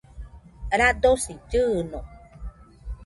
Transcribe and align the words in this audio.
radosi 0.79 1.33
llɨɨno 1.49 1.99